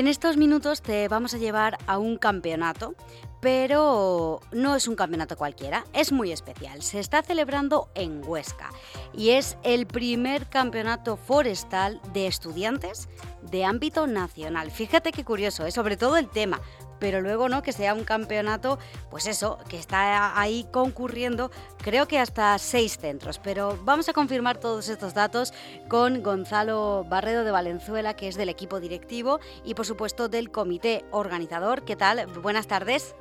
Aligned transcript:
En 0.00 0.08
estos 0.08 0.38
minutos 0.38 0.80
te 0.80 1.08
vamos 1.08 1.34
a 1.34 1.36
llevar 1.36 1.76
a 1.86 1.98
un 1.98 2.16
campeonato, 2.16 2.94
pero 3.42 4.40
no 4.50 4.74
es 4.74 4.88
un 4.88 4.96
campeonato 4.96 5.36
cualquiera, 5.36 5.84
es 5.92 6.10
muy 6.10 6.32
especial. 6.32 6.82
Se 6.82 7.00
está 7.00 7.22
celebrando 7.22 7.90
en 7.94 8.22
Huesca 8.26 8.70
y 9.12 9.32
es 9.32 9.58
el 9.62 9.86
primer 9.86 10.46
campeonato 10.46 11.18
forestal 11.18 12.00
de 12.14 12.26
estudiantes 12.26 13.10
de 13.42 13.66
ámbito 13.66 14.06
nacional. 14.06 14.70
Fíjate 14.70 15.12
qué 15.12 15.22
curioso, 15.22 15.66
es 15.66 15.74
¿eh? 15.74 15.76
sobre 15.76 15.98
todo 15.98 16.16
el 16.16 16.30
tema, 16.30 16.62
pero 17.00 17.20
luego 17.20 17.48
no 17.48 17.62
que 17.62 17.72
sea 17.72 17.94
un 17.94 18.04
campeonato, 18.04 18.78
pues 19.10 19.26
eso, 19.26 19.58
que 19.68 19.78
está 19.78 20.38
ahí 20.40 20.66
concurriendo, 20.70 21.50
creo 21.82 22.06
que 22.06 22.20
hasta 22.20 22.56
seis 22.58 22.98
centros. 22.98 23.40
Pero 23.40 23.76
vamos 23.82 24.08
a 24.08 24.12
confirmar 24.12 24.58
todos 24.58 24.88
estos 24.88 25.14
datos 25.14 25.52
con 25.88 26.22
Gonzalo 26.22 27.04
Barredo 27.08 27.42
de 27.42 27.50
Valenzuela, 27.50 28.14
que 28.14 28.28
es 28.28 28.36
del 28.36 28.50
equipo 28.50 28.78
directivo 28.78 29.40
y 29.64 29.74
por 29.74 29.86
supuesto 29.86 30.28
del 30.28 30.52
comité 30.52 31.04
organizador. 31.10 31.82
¿Qué 31.82 31.96
tal? 31.96 32.26
Buenas 32.26 32.68
tardes. 32.68 33.16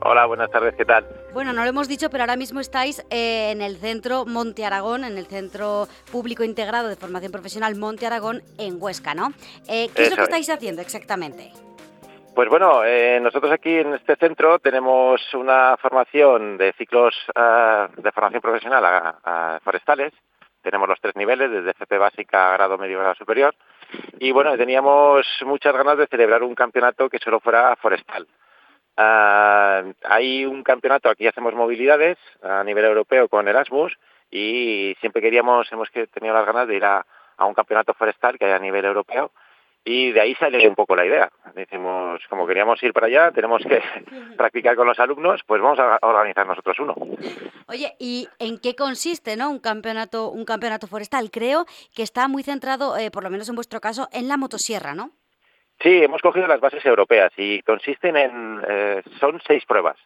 Hola, 0.00 0.26
buenas 0.26 0.48
tardes, 0.50 0.74
¿qué 0.76 0.84
tal? 0.84 1.04
Bueno, 1.34 1.52
no 1.52 1.64
lo 1.64 1.68
hemos 1.68 1.88
dicho, 1.88 2.08
pero 2.08 2.22
ahora 2.22 2.36
mismo 2.36 2.60
estáis 2.60 3.04
eh, 3.10 3.50
en 3.50 3.60
el 3.60 3.78
centro 3.78 4.26
Monte 4.26 4.64
Aragón, 4.64 5.02
en 5.02 5.18
el 5.18 5.26
Centro 5.26 5.88
Público 6.12 6.44
Integrado 6.44 6.88
de 6.88 6.94
Formación 6.94 7.32
Profesional 7.32 7.74
Monte 7.74 8.06
Aragón 8.06 8.44
en 8.58 8.80
Huesca, 8.80 9.14
¿no? 9.14 9.32
Eh, 9.66 9.88
¿Qué 9.94 10.04
es 10.04 10.10
lo 10.10 10.16
que 10.16 10.22
estáis 10.22 10.48
haciendo 10.50 10.82
exactamente? 10.82 11.52
Pues 12.38 12.50
bueno, 12.50 12.84
eh, 12.84 13.18
nosotros 13.20 13.50
aquí 13.50 13.78
en 13.78 13.94
este 13.94 14.14
centro 14.14 14.60
tenemos 14.60 15.20
una 15.34 15.76
formación 15.76 16.56
de 16.56 16.72
ciclos 16.74 17.12
eh, 17.34 17.88
de 17.96 18.12
formación 18.12 18.40
profesional 18.40 18.84
a, 18.84 19.58
forestales. 19.64 20.12
Tenemos 20.62 20.88
los 20.88 21.00
tres 21.00 21.16
niveles, 21.16 21.50
desde 21.50 21.72
FP 21.72 21.98
básica, 21.98 22.52
grado 22.52 22.78
medio, 22.78 23.00
grado 23.00 23.16
superior. 23.16 23.56
Y 24.20 24.30
bueno, 24.30 24.56
teníamos 24.56 25.26
muchas 25.46 25.74
ganas 25.74 25.98
de 25.98 26.06
celebrar 26.06 26.44
un 26.44 26.54
campeonato 26.54 27.08
que 27.08 27.18
solo 27.18 27.40
fuera 27.40 27.74
forestal. 27.74 28.28
Eh, 28.96 29.94
hay 30.04 30.46
un 30.46 30.62
campeonato, 30.62 31.10
aquí 31.10 31.26
hacemos 31.26 31.54
movilidades 31.54 32.18
a 32.40 32.62
nivel 32.62 32.84
europeo 32.84 33.28
con 33.28 33.48
Erasmus 33.48 33.98
y 34.30 34.96
siempre 35.00 35.20
queríamos, 35.20 35.66
hemos 35.72 35.90
tenido 35.90 36.34
las 36.34 36.46
ganas 36.46 36.68
de 36.68 36.76
ir 36.76 36.84
a, 36.84 37.04
a 37.36 37.46
un 37.46 37.54
campeonato 37.54 37.94
forestal 37.94 38.38
que 38.38 38.44
hay 38.44 38.52
a 38.52 38.60
nivel 38.60 38.84
europeo 38.84 39.32
y 39.84 40.12
de 40.12 40.20
ahí 40.20 40.34
sale 40.34 40.66
un 40.68 40.74
poco 40.74 40.94
la 40.94 41.06
idea. 41.06 41.30
Decimos, 41.54 42.20
como 42.28 42.46
queríamos 42.46 42.82
ir 42.82 42.92
para 42.92 43.06
allá, 43.06 43.30
tenemos 43.30 43.62
que 43.62 43.82
practicar 44.36 44.76
con 44.76 44.86
los 44.86 44.98
alumnos, 44.98 45.40
pues 45.46 45.62
vamos 45.62 45.78
a 45.78 45.98
organizar 46.02 46.46
nosotros 46.46 46.78
uno. 46.78 46.94
Oye, 47.66 47.94
¿y 47.98 48.28
en 48.38 48.58
qué 48.58 48.74
consiste 48.74 49.36
no 49.36 49.50
un 49.50 49.60
campeonato 49.60 50.30
un 50.30 50.44
campeonato 50.44 50.86
forestal? 50.86 51.30
Creo 51.30 51.64
que 51.94 52.02
está 52.02 52.28
muy 52.28 52.42
centrado, 52.42 52.96
eh, 52.96 53.10
por 53.10 53.22
lo 53.22 53.30
menos 53.30 53.48
en 53.48 53.54
vuestro 53.54 53.80
caso, 53.80 54.08
en 54.12 54.28
la 54.28 54.36
motosierra, 54.36 54.94
¿no? 54.94 55.10
Sí, 55.80 56.02
hemos 56.02 56.22
cogido 56.22 56.46
las 56.48 56.60
bases 56.60 56.84
europeas 56.84 57.32
y 57.36 57.62
consisten 57.62 58.16
en... 58.16 58.60
Eh, 58.68 59.02
son 59.20 59.40
seis 59.46 59.64
pruebas. 59.64 59.96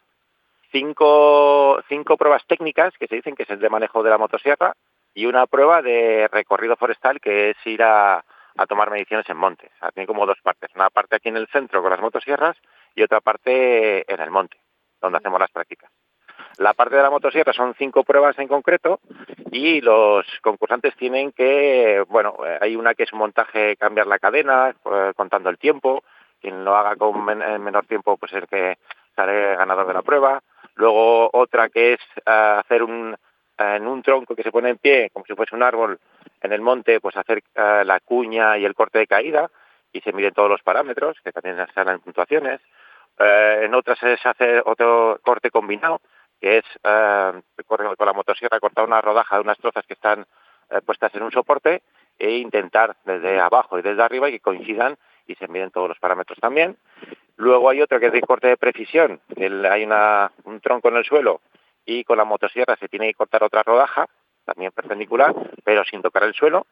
Cinco, 0.71 1.81
cinco 1.89 2.15
pruebas 2.15 2.45
técnicas, 2.47 2.93
que 2.99 3.07
se 3.07 3.15
dicen 3.15 3.35
que 3.35 3.43
es 3.43 3.49
el 3.49 3.59
de 3.59 3.69
manejo 3.69 4.03
de 4.03 4.09
la 4.09 4.17
motosierra, 4.17 4.75
y 5.15 5.25
una 5.25 5.47
prueba 5.47 5.81
de 5.81 6.27
recorrido 6.31 6.75
forestal, 6.75 7.19
que 7.19 7.51
es 7.51 7.57
ir 7.65 7.81
a 7.81 8.23
a 8.57 8.65
tomar 8.65 8.91
mediciones 8.91 9.27
en 9.29 9.37
montes. 9.37 9.71
tiene 9.93 10.07
como 10.07 10.25
dos 10.25 10.39
partes. 10.41 10.69
Una 10.75 10.89
parte 10.89 11.15
aquí 11.15 11.29
en 11.29 11.37
el 11.37 11.47
centro 11.47 11.81
con 11.81 11.91
las 11.91 12.01
motosierras 12.01 12.57
y 12.95 13.03
otra 13.03 13.21
parte 13.21 14.11
en 14.11 14.21
el 14.21 14.31
monte, 14.31 14.57
donde 15.01 15.17
hacemos 15.17 15.39
las 15.39 15.51
prácticas. 15.51 15.91
La 16.57 16.73
parte 16.73 16.95
de 16.95 17.01
la 17.01 17.09
motosierra 17.09 17.51
son 17.51 17.73
cinco 17.75 18.03
pruebas 18.03 18.37
en 18.37 18.47
concreto 18.47 18.99
y 19.51 19.81
los 19.81 20.25
concursantes 20.41 20.95
tienen 20.95 21.31
que, 21.31 22.03
bueno, 22.09 22.37
hay 22.61 22.75
una 22.75 22.93
que 22.93 23.03
es 23.03 23.13
un 23.13 23.19
montaje, 23.19 23.75
cambiar 23.75 24.05
la 24.05 24.19
cadena, 24.19 24.69
eh, 24.69 25.13
contando 25.15 25.49
el 25.49 25.57
tiempo. 25.57 26.03
Quien 26.39 26.63
lo 26.63 26.75
haga 26.75 26.95
con 26.95 27.23
menor 27.25 27.85
tiempo, 27.85 28.17
pues 28.17 28.33
es 28.33 28.43
el 28.43 28.47
que 28.47 28.77
sale 29.15 29.55
ganador 29.55 29.87
de 29.87 29.93
la 29.93 30.01
prueba. 30.01 30.41
Luego 30.75 31.29
otra 31.33 31.69
que 31.69 31.93
es 31.93 31.99
eh, 32.17 32.57
hacer 32.59 32.83
un, 32.83 33.15
en 33.57 33.87
un 33.87 34.01
tronco 34.03 34.35
que 34.35 34.43
se 34.43 34.51
pone 34.51 34.69
en 34.69 34.77
pie, 34.77 35.09
como 35.11 35.25
si 35.25 35.33
fuese 35.33 35.55
un 35.55 35.63
árbol, 35.63 35.99
en 36.43 36.51
el 36.51 36.61
monte, 36.61 36.99
pues 36.99 37.15
hacer 37.17 37.41
eh, 37.55 37.83
la 37.85 37.99
cuña 38.01 38.57
y 38.57 38.65
el 38.65 38.75
corte 38.75 38.99
de 38.99 39.07
caída 39.07 39.49
y 39.91 40.01
se 40.01 40.11
miden 40.11 40.33
todos 40.33 40.49
los 40.49 40.61
parámetros, 40.61 41.17
que 41.23 41.31
también 41.31 41.55
se 41.73 41.81
en 41.81 41.99
puntuaciones. 41.99 42.59
Eh, 43.17 43.61
en 43.63 43.73
otras 43.73 43.97
se 43.99 44.17
hace 44.23 44.61
otro 44.65 45.19
corte 45.23 45.49
combinado, 45.49 46.01
que 46.41 46.57
es 46.57 46.65
eh, 46.83 47.41
con 47.65 48.05
la 48.05 48.13
motosierra 48.13 48.59
cortar 48.59 48.85
una 48.85 49.01
rodaja 49.01 49.37
de 49.37 49.41
unas 49.41 49.57
trozas 49.57 49.85
que 49.85 49.93
están 49.93 50.25
puestas 50.85 51.13
en 51.13 51.21
un 51.21 51.31
soporte 51.31 51.83
e 52.17 52.37
intentar 52.37 52.95
desde 53.05 53.39
abajo 53.39 53.77
y 53.77 53.83
desde 53.83 54.01
arriba 54.01 54.29
y 54.29 54.33
que 54.33 54.39
coincidan 54.39 54.97
y 55.27 55.35
se 55.35 55.47
miden 55.47 55.69
todos 55.69 55.87
los 55.87 55.99
parámetros 55.99 56.39
también. 56.39 56.77
Luego 57.35 57.69
hay 57.69 57.81
otro 57.81 57.99
que 57.99 58.07
es 58.07 58.13
de 58.13 58.21
corte 58.21 58.47
de 58.47 58.57
precisión, 58.57 59.21
hay 59.37 59.83
una, 59.83 60.31
un 60.45 60.59
tronco 60.61 60.87
en 60.87 60.95
el 60.95 61.05
suelo 61.05 61.41
y 61.85 62.03
con 62.05 62.17
la 62.17 62.23
motosierra 62.23 62.75
se 62.77 62.87
tiene 62.87 63.07
que 63.07 63.13
cortar 63.13 63.43
otra 63.43 63.61
rodaja 63.61 64.07
también 64.45 64.71
perpendicular, 64.71 65.33
pero 65.63 65.83
sin 65.83 66.01
tocar 66.01 66.23
el 66.23 66.33
suelo. 66.33 66.65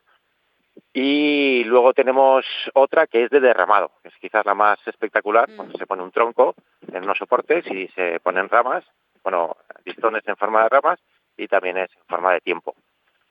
Y 0.93 1.63
luego 1.65 1.93
tenemos 1.93 2.45
otra 2.73 3.07
que 3.07 3.23
es 3.23 3.29
de 3.29 3.39
derramado, 3.39 3.91
que 4.01 4.09
es 4.09 4.15
quizás 4.19 4.45
la 4.45 4.55
más 4.55 4.79
espectacular, 4.85 5.49
mm. 5.49 5.55
cuando 5.55 5.77
se 5.77 5.87
pone 5.87 6.03
un 6.03 6.11
tronco 6.11 6.55
en 6.91 7.03
unos 7.03 7.17
soportes 7.17 7.65
y 7.71 7.87
se 7.89 8.19
ponen 8.19 8.49
ramas, 8.49 8.83
bueno, 9.23 9.55
listones 9.85 10.23
en 10.27 10.35
forma 10.35 10.63
de 10.63 10.69
ramas 10.69 10.99
y 11.37 11.47
también 11.47 11.77
es 11.77 11.89
en 11.95 12.05
forma 12.07 12.33
de 12.33 12.41
tiempo. 12.41 12.75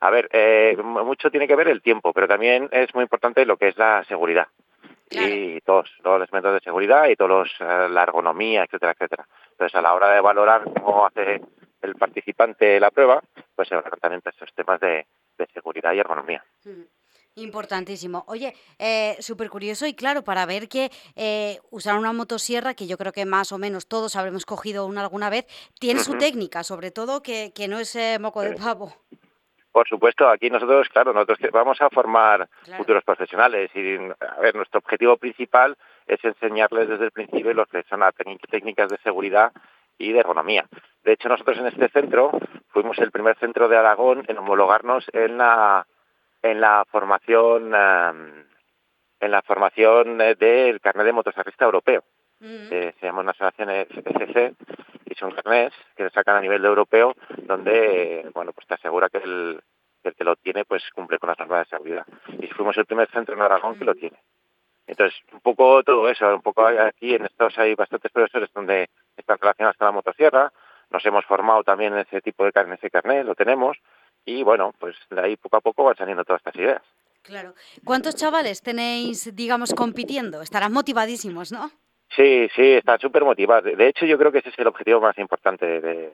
A 0.01 0.11
ver, 0.11 0.29
eh, 0.33 0.77
mucho 0.83 1.31
tiene 1.31 1.47
que 1.47 1.57
ver 1.57 1.69
el 1.69 1.83
tiempo, 1.83 2.13
pero 2.13 2.27
también 2.27 2.69
es 2.73 2.95
muy 2.95 3.03
importante 3.03 3.45
lo 3.45 3.59
que 3.59 3.69
es 3.69 3.77
la 3.77 4.05
seguridad. 4.05 4.49
Y 5.11 5.61
todos, 5.63 5.91
todos 6.03 6.21
los 6.21 6.33
métodos 6.33 6.55
de 6.55 6.65
seguridad 6.65 7.09
y 7.09 7.17
todos 7.17 7.51
eh, 7.59 7.89
la 7.91 8.05
ergonomía, 8.05 8.63
etcétera, 8.63 8.93
etcétera. 8.93 9.27
Entonces, 9.51 9.75
a 9.75 9.83
la 9.83 9.93
hora 9.93 10.09
de 10.11 10.21
valorar 10.21 10.63
cómo 10.81 11.05
hace 11.05 11.41
el 11.83 11.95
participante 11.95 12.65
de 12.65 12.81
la 12.81 12.91
prueba, 12.91 13.23
pues 13.55 13.69
se 13.69 13.75
van 13.75 13.85
también 14.01 14.23
esos 14.25 14.53
temas 14.55 14.81
de, 14.81 15.07
seguridad 15.55 15.95
y 15.95 15.99
ergonomía. 15.99 16.45
Mm, 16.65 16.83
importantísimo. 17.37 18.25
Oye, 18.27 18.55
eh, 18.79 19.17
súper 19.21 19.49
curioso 19.49 19.87
y 19.87 19.95
claro, 19.95 20.23
para 20.23 20.45
ver 20.45 20.69
que 20.69 20.91
eh, 21.17 21.59
usar 21.71 21.97
una 21.97 22.13
motosierra, 22.13 22.75
que 22.75 22.87
yo 22.87 22.99
creo 22.99 23.13
que 23.13 23.25
más 23.25 23.53
o 23.53 23.59
menos 23.59 23.89
todos 23.89 24.17
habremos 24.17 24.45
cogido 24.45 24.87
una 24.87 25.01
alguna 25.01 25.31
vez, 25.31 25.47
tiene 25.79 26.01
su 26.01 26.19
técnica, 26.19 26.63
sobre 26.63 26.91
todo 26.91 27.23
que, 27.23 27.53
que 27.55 27.69
no 27.69 27.79
es 27.79 27.97
eh, 27.97 28.19
moco 28.21 28.43
de 28.43 28.55
pavo. 28.55 28.95
Por 29.73 29.89
supuesto, 29.89 30.29
aquí 30.29 30.51
nosotros, 30.51 30.89
claro, 30.89 31.13
nosotros 31.13 31.39
vamos 31.53 31.81
a 31.81 31.89
formar 31.91 32.49
futuros 32.77 33.05
profesionales 33.05 33.71
y, 33.75 33.95
a 33.95 34.41
ver, 34.41 34.57
nuestro 34.57 34.81
objetivo 34.81 35.17
principal 35.17 35.77
es 36.09 36.23
enseñarles 36.25 36.89
desde 36.89 37.05
el 37.05 37.13
principio 37.13 37.55
lo 37.55 37.67
que 37.67 37.85
son 37.85 38.01
las 38.01 38.13
técnicas 38.51 38.89
de 38.89 38.99
seguridad 38.99 39.53
y 40.01 40.13
de 40.13 40.21
ergonomía. 40.21 40.67
De 41.05 41.13
hecho, 41.13 41.29
nosotros 41.29 41.59
en 41.59 41.67
este 41.67 41.89
centro 41.91 42.33
fuimos 42.69 42.99
el 42.99 43.11
primer 43.11 43.37
centro 43.37 43.69
de 43.69 43.77
Aragón 43.77 44.25
en 44.27 44.39
homologarnos 44.39 45.05
en 45.13 45.39
la 45.39 45.87
en 46.43 46.61
la 46.61 46.85
formación 46.91 47.75
em, 47.75 48.45
en 49.21 49.31
la 49.31 49.43
formación 49.43 50.19
del 50.19 50.81
carnet 50.81 51.07
de 51.07 51.13
motociclista 51.13 51.67
europeo. 51.67 52.03
Mm. 52.43 52.69
se 52.69 52.95
llama 53.03 53.21
una 53.21 53.33
asociación 53.33 53.69
FCC 53.69 54.55
y 55.05 55.15
son 55.15 55.33
carnets 55.33 55.77
que 55.95 56.05
se 56.05 56.11
sacan 56.11 56.37
a 56.37 56.41
nivel 56.41 56.65
europeo 56.65 57.15
donde 57.37 58.31
bueno 58.33 58.55
pues 58.55 58.67
te 58.67 58.75
asegura 58.75 59.11
que 59.11 59.19
el, 59.19 59.61
que 60.03 60.25
lo 60.25 60.37
tiene 60.37 60.65
pues 60.65 60.83
cumple 60.95 61.19
con 61.19 61.29
las 61.29 61.39
normas 61.39 61.67
de 61.67 61.77
seguridad. 61.77 62.07
Y 62.41 62.47
fuimos 62.49 62.77
el 62.79 62.87
primer 62.87 63.11
centro 63.11 63.35
en 63.35 63.43
Aragón 63.43 63.79
que 63.79 63.85
lo 63.85 63.93
mm. 63.93 63.99
tiene. 63.99 64.17
Entonces, 64.91 65.21
un 65.33 65.41
poco 65.41 65.85
todo 65.85 66.09
eso, 66.09 66.35
un 66.35 66.43
poco 66.43 66.67
aquí 66.67 67.15
en 67.15 67.25
estos 67.25 67.57
hay 67.59 67.77
bastantes 67.77 68.11
profesores 68.11 68.51
donde 68.53 68.91
están 69.17 69.39
relacionados 69.41 69.77
con 69.77 69.87
la 69.87 69.93
motosierra, 69.93 70.53
nos 70.91 71.07
hemos 71.07 71.25
formado 71.27 71.63
también 71.63 71.93
en 71.93 72.01
ese 72.01 72.21
tipo 72.21 72.45
de 72.45 72.51
carne, 72.51 72.75
ese 72.75 72.91
carnet, 72.91 73.25
lo 73.25 73.37
tenemos, 73.37 73.79
y 74.25 74.43
bueno, 74.43 74.75
pues 74.81 74.97
de 75.09 75.21
ahí 75.21 75.37
poco 75.37 75.59
a 75.59 75.61
poco 75.61 75.85
van 75.85 75.97
saliendo 75.97 76.25
todas 76.25 76.41
estas 76.41 76.57
ideas. 76.57 76.83
Claro. 77.23 77.55
¿Cuántos 77.85 78.17
chavales 78.17 78.63
tenéis, 78.63 79.35
digamos, 79.37 79.75
compitiendo? 79.75 80.43
Estarán 80.43 80.73
motivadísimos, 80.73 81.53
¿no? 81.53 81.71
Sí, 82.17 82.49
sí, 82.57 82.73
están 82.73 82.99
súper 82.99 83.23
motivados. 83.23 83.77
De 83.77 83.87
hecho, 83.87 84.05
yo 84.07 84.19
creo 84.19 84.33
que 84.33 84.39
ese 84.39 84.49
es 84.49 84.59
el 84.59 84.67
objetivo 84.67 85.01
más 85.01 85.17
importante 85.19 85.81
de, 85.81 86.13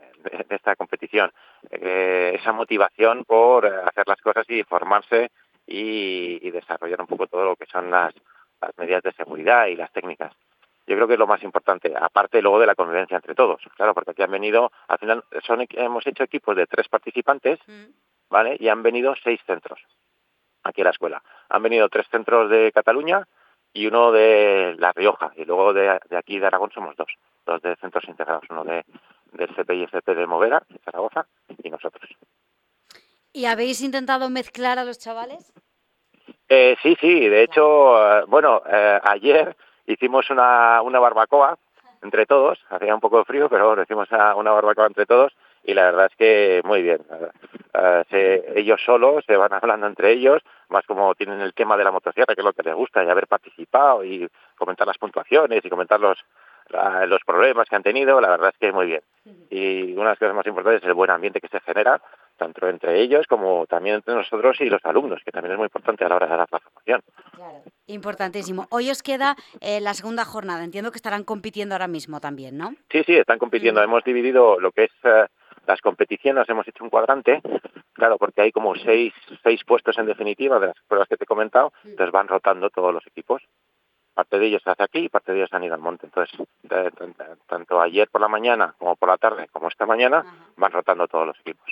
esta 0.50 0.76
competición. 0.76 1.32
Eh, 1.70 2.36
esa 2.38 2.52
motivación 2.52 3.24
por 3.24 3.64
hacer 3.64 4.06
las 4.06 4.20
cosas 4.20 4.44
y 4.50 4.62
formarse 4.64 5.30
y, 5.66 6.50
desarrollar 6.50 7.00
un 7.00 7.06
poco 7.06 7.26
todo 7.26 7.44
lo 7.44 7.56
que 7.56 7.66
son 7.66 7.90
las 7.90 8.12
medidas 8.76 9.02
de 9.02 9.12
seguridad 9.12 9.66
y 9.66 9.76
las 9.76 9.92
técnicas 9.92 10.32
yo 10.86 10.94
creo 10.94 11.08
que 11.08 11.14
es 11.14 11.18
lo 11.18 11.26
más 11.26 11.42
importante, 11.42 11.92
aparte 11.98 12.40
luego 12.40 12.60
de 12.60 12.66
la 12.66 12.76
convivencia 12.76 13.16
entre 13.16 13.34
todos, 13.34 13.60
claro, 13.76 13.92
porque 13.92 14.12
aquí 14.12 14.22
han 14.22 14.30
venido, 14.30 14.70
al 14.86 14.98
final 14.98 15.24
son, 15.44 15.66
hemos 15.70 16.06
hecho 16.06 16.22
equipos 16.22 16.56
de 16.56 16.66
tres 16.66 16.88
participantes, 16.88 17.58
mm. 17.66 17.86
¿vale? 18.30 18.56
Y 18.60 18.68
han 18.68 18.82
venido 18.82 19.14
seis 19.22 19.40
centros 19.46 19.80
aquí 20.62 20.82
a 20.82 20.84
la 20.84 20.90
escuela. 20.90 21.22
Han 21.48 21.62
venido 21.62 21.88
tres 21.88 22.06
centros 22.08 22.50
de 22.50 22.70
Cataluña 22.72 23.26
y 23.72 23.86
uno 23.88 24.12
de 24.12 24.76
La 24.78 24.92
Rioja, 24.92 25.32
y 25.36 25.44
luego 25.44 25.72
de, 25.72 25.90
aquí 26.16 26.38
de 26.38 26.46
Aragón 26.46 26.70
somos 26.72 26.94
dos, 26.96 27.08
dos 27.44 27.60
de 27.62 27.74
centros 27.76 28.04
integrados, 28.08 28.44
uno 28.50 28.64
de 28.64 28.84
del 29.32 29.54
CP 29.54 29.74
y 29.74 29.82
FP 29.82 30.14
de 30.14 30.26
Movera, 30.26 30.62
de 30.68 30.78
Zaragoza, 30.78 31.26
y 31.62 31.68
nosotros. 31.68 32.08
¿Y 33.32 33.44
habéis 33.44 33.82
intentado 33.82 34.30
mezclar 34.30 34.78
a 34.78 34.84
los 34.84 34.98
chavales? 34.98 35.52
Eh, 36.48 36.76
sí, 36.82 36.96
sí, 37.00 37.28
de 37.28 37.42
hecho, 37.42 38.20
eh, 38.20 38.24
bueno, 38.28 38.62
eh, 38.70 39.00
ayer 39.02 39.56
hicimos 39.86 40.30
una, 40.30 40.80
una 40.82 41.00
barbacoa 41.00 41.58
entre 42.02 42.26
todos, 42.26 42.58
hacía 42.70 42.94
un 42.94 43.00
poco 43.00 43.18
de 43.18 43.24
frío, 43.24 43.48
pero 43.48 43.68
bueno, 43.68 43.82
hicimos 43.82 44.08
una 44.10 44.52
barbacoa 44.52 44.86
entre 44.86 45.06
todos 45.06 45.32
y 45.64 45.74
la 45.74 45.86
verdad 45.86 46.06
es 46.06 46.16
que 46.16 46.62
muy 46.64 46.82
bien. 46.82 47.00
Eh, 47.74 48.52
ellos 48.54 48.80
solos 48.84 49.24
se 49.26 49.36
van 49.36 49.52
hablando 49.52 49.86
entre 49.88 50.12
ellos, 50.12 50.40
más 50.68 50.86
como 50.86 51.14
tienen 51.16 51.40
el 51.40 51.52
tema 51.52 51.76
de 51.76 51.84
la 51.84 51.90
motosierra, 51.90 52.34
que 52.34 52.40
es 52.40 52.44
lo 52.44 52.52
que 52.52 52.62
les 52.62 52.74
gusta, 52.74 53.02
y 53.02 53.08
haber 53.08 53.26
participado 53.26 54.04
y 54.04 54.28
comentar 54.56 54.86
las 54.86 54.98
puntuaciones 54.98 55.64
y 55.64 55.68
comentar 55.68 55.98
los, 55.98 56.24
los 57.08 57.20
problemas 57.24 57.68
que 57.68 57.76
han 57.76 57.82
tenido, 57.82 58.20
la 58.20 58.28
verdad 58.28 58.50
es 58.50 58.58
que 58.58 58.72
muy 58.72 58.86
bien. 58.86 59.02
Y 59.50 59.92
una 59.94 60.04
de 60.04 60.10
las 60.10 60.18
cosas 60.18 60.34
más 60.34 60.46
importantes 60.46 60.82
es 60.82 60.88
el 60.88 60.94
buen 60.94 61.10
ambiente 61.10 61.40
que 61.40 61.48
se 61.48 61.60
genera, 61.60 62.00
tanto 62.36 62.68
entre 62.68 63.00
ellos 63.00 63.26
como 63.26 63.66
también 63.66 63.96
entre 63.96 64.14
nosotros 64.14 64.60
y 64.60 64.66
los 64.66 64.84
alumnos, 64.84 65.22
que 65.24 65.32
también 65.32 65.52
es 65.52 65.58
muy 65.58 65.66
importante 65.66 66.04
a 66.04 66.08
la 66.08 66.16
hora 66.16 66.26
de 66.26 66.36
dar 66.36 66.48
la 66.50 66.60
formación. 66.60 67.00
Claro, 67.34 67.62
importantísimo. 67.86 68.66
Hoy 68.70 68.90
os 68.90 69.02
queda 69.02 69.36
eh, 69.60 69.80
la 69.80 69.94
segunda 69.94 70.24
jornada, 70.24 70.64
entiendo 70.64 70.90
que 70.90 70.96
estarán 70.98 71.24
compitiendo 71.24 71.74
ahora 71.74 71.88
mismo 71.88 72.20
también, 72.20 72.56
¿no? 72.56 72.74
Sí, 72.90 73.02
sí, 73.04 73.16
están 73.16 73.38
compitiendo. 73.38 73.82
Hemos 73.82 74.04
dividido 74.04 74.60
lo 74.60 74.72
que 74.72 74.84
es... 74.84 74.92
Eh, 75.04 75.26
las 75.66 75.80
competiciones 75.80 76.48
hemos 76.48 76.68
hecho 76.68 76.84
un 76.84 76.90
cuadrante, 76.90 77.42
claro, 77.92 78.18
porque 78.18 78.40
hay 78.40 78.52
como 78.52 78.76
seis, 78.76 79.12
seis 79.42 79.64
puestos 79.64 79.98
en 79.98 80.06
definitiva 80.06 80.60
de 80.60 80.68
las 80.68 80.76
pruebas 80.86 81.08
que 81.08 81.16
te 81.16 81.24
he 81.24 81.26
comentado, 81.26 81.72
entonces 81.82 82.12
van 82.12 82.28
rotando 82.28 82.70
todos 82.70 82.94
los 82.94 83.04
equipos 83.04 83.42
parte 84.16 84.38
de 84.38 84.46
ellos 84.46 84.62
se 84.64 84.70
hace 84.70 84.82
aquí 84.82 84.98
y 85.00 85.08
parte 85.10 85.30
de 85.30 85.38
ellos 85.38 85.52
han 85.52 85.62
ido 85.62 85.74
al 85.74 85.80
monte. 85.80 86.06
Entonces, 86.06 86.34
tanto 87.46 87.80
ayer 87.80 88.08
por 88.08 88.22
la 88.22 88.28
mañana 88.28 88.74
como 88.78 88.96
por 88.96 89.10
la 89.10 89.18
tarde 89.18 89.46
como 89.52 89.68
esta 89.68 89.84
mañana 89.84 90.24
van 90.56 90.72
rotando 90.72 91.06
todos 91.06 91.26
los 91.26 91.38
equipos. 91.40 91.70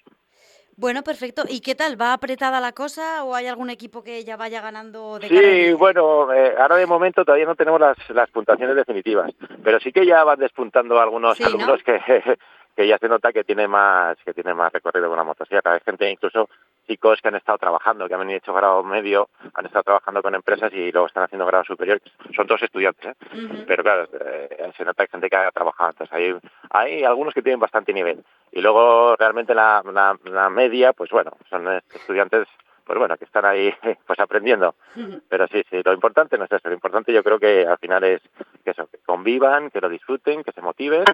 Bueno, 0.77 1.03
perfecto. 1.03 1.45
¿Y 1.49 1.61
qué 1.61 1.75
tal? 1.75 2.01
¿Va 2.01 2.13
apretada 2.13 2.61
la 2.61 2.73
cosa 2.73 3.25
o 3.25 3.35
hay 3.35 3.47
algún 3.47 3.71
equipo 3.71 4.03
que 4.03 4.25
ya 4.25 4.37
vaya 4.37 4.61
ganando 4.61 5.19
de 5.19 5.29
Sí, 5.29 5.73
bueno, 5.75 6.33
eh, 6.33 6.55
ahora 6.59 6.77
de 6.77 6.87
momento 6.87 7.25
todavía 7.25 7.47
no 7.47 7.55
tenemos 7.55 7.81
las, 7.81 7.97
las 8.11 8.31
puntuaciones 8.31 8.75
definitivas, 8.75 9.33
pero 9.63 9.79
sí 9.79 9.93
que 9.93 10.05
ya 10.05 10.25
van 10.25 10.41
despuntando 10.41 11.01
algunos 11.01 11.41
alumnos 11.41 11.83
que, 11.85 12.01
que 12.77 12.89
ya 12.89 12.99
se 12.99 13.09
nota 13.09 13.33
que 13.33 13.45
tiene 13.45 13.69
más 13.69 14.17
que 14.25 14.35
tiene 14.35 14.55
más 14.55 14.73
recorrido 14.73 15.09
con 15.09 15.19
la 15.19 15.25
motosierra. 15.25 15.75
Hay 15.75 15.81
gente, 15.85 16.11
incluso 16.11 16.49
chicos 16.87 17.21
que 17.21 17.29
han 17.29 17.35
estado 17.37 17.59
trabajando, 17.59 18.09
que 18.09 18.15
han 18.15 18.31
hecho 18.31 18.53
grado 18.53 18.83
medio, 18.83 19.29
han 19.55 19.67
estado 19.67 19.83
trabajando 19.83 20.23
con 20.23 20.35
empresas 20.35 20.73
y 20.73 20.93
luego 20.93 21.07
están 21.07 21.25
haciendo 21.25 21.47
grado 21.47 21.65
superior. 21.65 22.01
Son 22.35 22.47
todos 22.47 22.63
estudiantes, 22.63 23.07
¿eh? 23.07 23.65
pero 23.67 23.83
claro, 23.83 24.09
eh, 24.13 24.73
se 24.77 24.85
nota 24.85 25.05
que 25.05 25.13
gente 25.13 25.29
que 25.29 25.37
ha 25.37 25.51
trabajado. 25.51 25.91
Entonces 25.91 26.15
hay, 26.15 26.35
hay 26.71 27.05
algunos 27.05 27.35
que 27.35 27.43
tienen 27.43 27.61
bastante 27.61 27.93
nivel. 27.93 28.25
Y 28.53 28.61
luego 28.61 29.17
realmente 29.17 29.55
la, 29.55 29.83
la, 30.25 30.51
media, 30.51 30.93
pues 30.93 31.11
bueno, 31.11 31.33
son 31.51 31.69
estudiantes 31.95 32.47
pues 32.85 32.99
bueno, 32.99 33.17
que 33.17 33.25
están 33.25 33.47
ahí 33.47 33.75
pues 34.07 34.19
aprendiendo. 34.19 34.75
Pero 35.29 35.47
sí, 35.49 35.65
sí, 35.71 35.81
lo 35.83 35.93
importante 35.93 36.37
no 36.37 36.45
es 36.45 36.53
eso, 36.53 36.69
lo 36.69 36.75
importante 36.75 37.13
yo 37.13 37.25
creo 37.25 37.39
que 37.39 37.67
al 37.67 37.79
final 37.79 38.05
es 38.05 38.21
que 38.63 38.71
eso, 38.71 38.87
que 38.87 38.99
convivan, 38.99 39.71
que 39.71 39.81
lo 39.81 39.89
disfruten, 39.89 40.45
que 40.45 40.53
se 40.53 40.61
motiven 40.61 41.05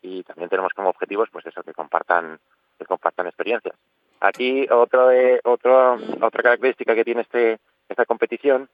y 0.00 0.22
también 0.22 0.48
tenemos 0.48 0.72
como 0.74 0.90
objetivos 0.90 1.28
pues 1.32 1.44
eso 1.46 1.62
que 1.64 1.74
compartan 1.74 2.38
que 2.78 2.84
compartan 2.86 3.26
experiencias 3.26 3.74
aquí 4.20 4.66
otro 4.70 5.10
otro 5.44 5.98
otra 6.20 6.42
característica 6.42 6.94
que 6.94 7.04
tiene 7.04 7.22
este 7.22 7.58
esta 7.88 8.04
competición 8.04 8.68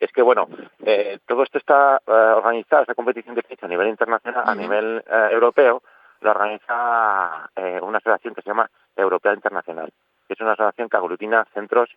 es 0.00 0.12
que 0.12 0.22
bueno 0.22 0.48
eh, 0.84 1.18
todo 1.26 1.42
esto 1.42 1.58
está 1.58 2.00
eh, 2.06 2.10
organizado 2.10 2.82
esta 2.82 2.94
competición 2.94 3.34
de 3.34 3.42
fecha 3.42 3.66
a 3.66 3.68
nivel 3.68 3.88
internacional 3.88 4.44
a 4.46 4.54
nivel 4.54 5.02
eh, 5.06 5.28
europeo 5.32 5.82
lo 6.20 6.30
organiza 6.30 7.50
una 7.82 7.98
asociación 7.98 8.34
que 8.34 8.40
se 8.40 8.48
llama 8.48 8.70
Europea 8.96 9.34
Internacional 9.34 9.92
que 10.26 10.34
es 10.34 10.40
una 10.40 10.52
asociación 10.52 10.88
que 10.88 10.96
aglutina 10.96 11.44
centros 11.52 11.90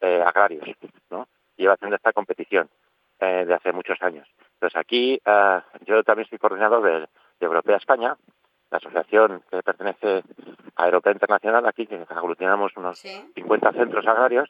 agrarios 0.00 0.64
no 1.10 1.26
lleva 1.56 1.74
haciendo 1.74 1.96
esta 1.96 2.12
competición 2.12 2.68
de 3.20 3.54
hace 3.54 3.72
muchos 3.72 4.02
años. 4.02 4.28
Entonces 4.54 4.76
aquí 4.76 5.20
yo 5.86 6.02
también 6.02 6.28
soy 6.28 6.38
coordinador 6.38 6.82
del 6.82 7.08
Europea 7.40 7.76
España, 7.76 8.16
la 8.70 8.78
asociación 8.78 9.42
que 9.50 9.62
pertenece 9.62 10.22
a 10.76 10.86
Europea 10.86 11.12
Internacional, 11.12 11.66
aquí 11.66 11.86
que 11.86 12.04
aglutinamos 12.08 12.76
unos 12.76 12.98
50 12.98 13.72
centros 13.72 14.06
agrarios, 14.06 14.48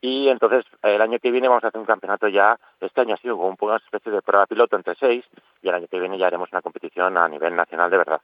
y 0.00 0.28
entonces 0.28 0.64
el 0.82 1.00
año 1.00 1.18
que 1.20 1.30
viene 1.30 1.46
vamos 1.48 1.62
a 1.62 1.68
hacer 1.68 1.80
un 1.80 1.86
campeonato 1.86 2.26
ya, 2.26 2.58
este 2.80 3.02
año 3.02 3.14
ha 3.14 3.18
sido 3.18 3.36
como 3.36 3.56
una 3.60 3.76
especie 3.76 4.10
de 4.10 4.20
prueba 4.20 4.46
piloto 4.46 4.76
entre 4.76 4.96
seis, 4.96 5.24
y 5.62 5.68
el 5.68 5.74
año 5.74 5.86
que 5.86 6.00
viene 6.00 6.18
ya 6.18 6.26
haremos 6.26 6.50
una 6.50 6.62
competición 6.62 7.16
a 7.16 7.28
nivel 7.28 7.54
nacional 7.54 7.90
de 7.90 7.98
verdad. 7.98 8.20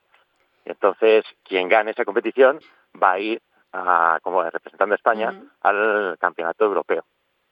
Entonces, 0.64 1.24
quien 1.44 1.68
gane 1.68 1.92
esa 1.92 2.04
competición 2.04 2.58
va 3.00 3.12
a 3.12 3.18
ir 3.20 3.40
como 4.22 4.42
representante 4.42 4.90
de 4.90 4.96
España 4.96 5.32
al 5.62 6.16
campeonato 6.18 6.64
europeo. 6.64 7.04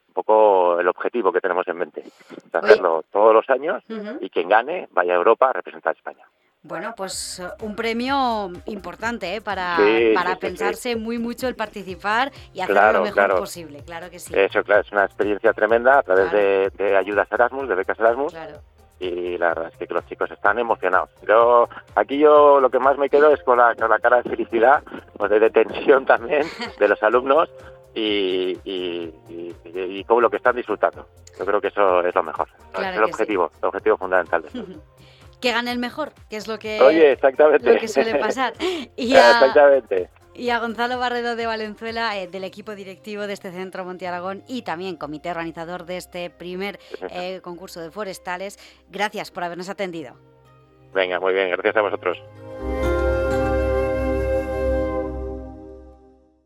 Un 0.09 0.13
poco 0.13 0.79
el 0.79 0.87
objetivo 0.87 1.31
que 1.31 1.39
tenemos 1.39 1.67
en 1.67 1.77
mente, 1.77 2.03
hacerlo 2.51 3.05
todos 3.11 3.33
los 3.33 3.49
años 3.49 3.83
y 4.19 4.29
quien 4.29 4.49
gane 4.49 4.89
vaya 4.91 5.13
a 5.13 5.17
Europa 5.17 5.49
a 5.49 5.53
representar 5.53 5.93
a 5.93 5.97
España. 5.97 6.25
Bueno, 6.63 6.93
pues 6.97 7.39
eh, 7.39 7.47
un 7.61 7.75
premio 7.75 8.51
importante 8.65 9.35
¿eh? 9.35 9.41
para, 9.41 9.77
para 10.13 10.35
pensarse 10.37 10.95
muy 10.95 11.17
mucho 11.17 11.47
el 11.47 11.55
participar 11.55 12.31
y 12.53 12.59
hacerlo 12.61 12.91
lo 12.93 13.03
mejor 13.03 13.39
posible, 13.39 13.83
claro 13.85 14.09
que 14.09 14.19
sí. 14.19 14.33
Eso, 14.35 14.63
claro, 14.63 14.81
es 14.81 14.91
una 14.91 15.05
experiencia 15.05 15.53
tremenda 15.53 15.99
a 15.99 16.03
través 16.03 16.31
de, 16.31 16.97
ayudas 16.97 17.31
Erasmus, 17.31 17.69
de 17.69 17.75
becas 17.75 17.99
Erasmus. 17.99 18.35
Y 18.99 19.37
la 19.37 19.49
verdad 19.49 19.71
es 19.71 19.77
que 19.87 19.93
los 19.93 20.05
chicos 20.07 20.31
están 20.31 20.57
emocionados. 20.57 21.11
Yo 21.27 21.69
aquí 21.95 22.17
yo 22.17 22.59
lo 22.59 22.71
que 22.71 22.79
más 22.79 22.97
me 22.97 23.09
quedo 23.09 23.31
es 23.31 23.41
con 23.43 23.59
la, 23.59 23.75
con 23.75 23.91
la 23.91 23.99
cara 23.99 24.17
de 24.17 24.29
felicidad, 24.29 24.83
pues 25.15 25.29
de 25.29 25.49
tensión 25.51 26.05
también 26.05 26.47
de 26.79 26.87
los 26.87 27.01
alumnos 27.03 27.47
y, 27.93 28.57
y, 28.65 29.13
y, 29.63 30.03
como 30.05 30.21
lo 30.21 30.29
que 30.31 30.37
están 30.37 30.55
disfrutando. 30.55 31.07
Yo 31.37 31.45
creo 31.45 31.61
que 31.61 31.67
eso 31.67 32.01
es 32.01 32.15
lo 32.15 32.23
mejor. 32.23 32.47
es 32.73 32.95
el 32.95 33.03
objetivo, 33.03 33.51
el 33.61 33.67
objetivo 33.67 33.97
fundamental 33.97 34.41
de 34.41 34.47
esto. 34.47 34.65
que 35.41 35.51
gane 35.51 35.71
el 35.71 35.79
mejor, 35.79 36.13
que 36.29 36.37
es 36.37 36.47
lo 36.47 36.59
que, 36.59 36.81
Oye, 36.81 37.11
exactamente. 37.11 37.73
Lo 37.73 37.79
que 37.79 37.87
suele 37.87 38.15
pasar. 38.15 38.53
Y 38.95 39.15
a, 39.15 39.31
exactamente. 39.31 40.09
Y 40.33 40.49
a 40.49 40.59
Gonzalo 40.59 40.99
Barredo 40.99 41.35
de 41.35 41.45
Valenzuela, 41.45 42.17
eh, 42.17 42.27
del 42.27 42.43
equipo 42.43 42.75
directivo 42.75 43.25
de 43.27 43.33
este 43.33 43.51
centro 43.51 43.85
Monte 43.85 44.07
Aragón 44.07 44.43
y 44.47 44.61
también 44.61 44.95
comité 44.95 45.31
organizador 45.31 45.85
de 45.85 45.97
este 45.97 46.29
primer 46.29 46.79
eh, 47.11 47.41
concurso 47.41 47.81
de 47.81 47.91
forestales, 47.91 48.57
gracias 48.89 49.31
por 49.31 49.43
habernos 49.43 49.69
atendido. 49.69 50.15
Venga, 50.93 51.19
muy 51.19 51.33
bien, 51.33 51.49
gracias 51.49 51.75
a 51.75 51.81
vosotros. 51.81 52.17